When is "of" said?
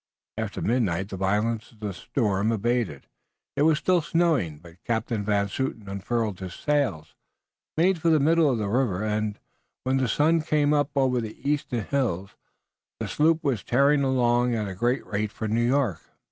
1.71-1.79, 8.49-8.57